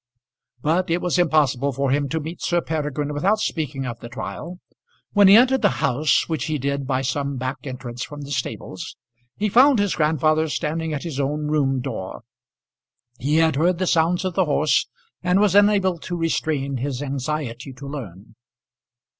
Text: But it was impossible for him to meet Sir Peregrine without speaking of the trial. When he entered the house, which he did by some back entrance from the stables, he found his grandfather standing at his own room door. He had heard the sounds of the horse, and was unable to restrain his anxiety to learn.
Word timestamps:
But 0.63 0.89
it 0.89 0.99
was 0.99 1.19
impossible 1.19 1.71
for 1.73 1.91
him 1.91 2.09
to 2.09 2.19
meet 2.19 2.41
Sir 2.41 2.59
Peregrine 2.59 3.13
without 3.13 3.37
speaking 3.39 3.85
of 3.85 3.99
the 3.99 4.09
trial. 4.09 4.57
When 5.13 5.27
he 5.27 5.35
entered 5.35 5.61
the 5.61 5.77
house, 5.77 6.27
which 6.27 6.45
he 6.45 6.57
did 6.57 6.87
by 6.87 7.03
some 7.03 7.37
back 7.37 7.57
entrance 7.65 8.01
from 8.03 8.21
the 8.21 8.31
stables, 8.31 8.97
he 9.37 9.47
found 9.47 9.77
his 9.77 9.93
grandfather 9.93 10.47
standing 10.47 10.91
at 10.91 11.03
his 11.03 11.19
own 11.19 11.45
room 11.49 11.81
door. 11.81 12.23
He 13.19 13.35
had 13.35 13.57
heard 13.57 13.77
the 13.77 13.85
sounds 13.85 14.25
of 14.25 14.33
the 14.33 14.45
horse, 14.45 14.87
and 15.21 15.39
was 15.39 15.53
unable 15.53 15.99
to 15.99 16.17
restrain 16.17 16.77
his 16.77 17.03
anxiety 17.03 17.71
to 17.73 17.85
learn. 17.87 18.33